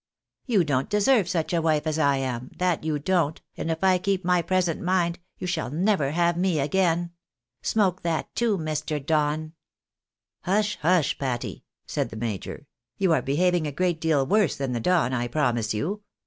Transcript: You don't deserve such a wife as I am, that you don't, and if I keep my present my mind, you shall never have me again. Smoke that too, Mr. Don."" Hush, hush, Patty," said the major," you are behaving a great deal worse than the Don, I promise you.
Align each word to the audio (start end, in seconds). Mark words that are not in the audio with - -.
You 0.47 0.63
don't 0.63 0.89
deserve 0.89 1.29
such 1.29 1.53
a 1.53 1.61
wife 1.61 1.85
as 1.85 1.99
I 1.99 2.15
am, 2.17 2.49
that 2.57 2.83
you 2.83 2.97
don't, 2.97 3.39
and 3.55 3.69
if 3.69 3.83
I 3.83 3.99
keep 3.99 4.25
my 4.25 4.41
present 4.41 4.79
my 4.81 4.93
mind, 4.95 5.19
you 5.37 5.45
shall 5.45 5.69
never 5.69 6.09
have 6.09 6.35
me 6.35 6.59
again. 6.59 7.11
Smoke 7.61 8.01
that 8.01 8.33
too, 8.33 8.57
Mr. 8.57 8.99
Don."" 8.99 9.53
Hush, 10.41 10.79
hush, 10.81 11.19
Patty," 11.19 11.65
said 11.85 12.09
the 12.09 12.15
major," 12.17 12.65
you 12.97 13.13
are 13.13 13.21
behaving 13.21 13.67
a 13.67 13.71
great 13.71 14.01
deal 14.01 14.25
worse 14.25 14.55
than 14.55 14.71
the 14.73 14.79
Don, 14.79 15.13
I 15.13 15.27
promise 15.27 15.71
you. 15.71 16.01